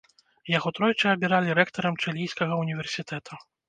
[0.57, 3.45] Яго тройчы абіралі рэктарам чылійскага універсітэта.